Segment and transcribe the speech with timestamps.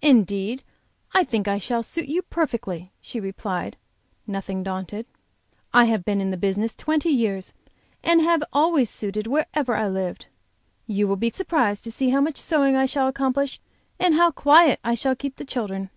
[0.00, 0.62] "Indeed,
[1.12, 3.76] I think I shall suit you perfectly," she replied,
[4.26, 5.04] nothing daunted.
[5.74, 7.52] "I have been in the business twenty years,
[8.02, 10.28] and have always suited wherever I lived.
[10.86, 13.60] You will be surprised to see how much sewing I shall accomplish,
[13.98, 15.90] and how quiet I shall keep the children."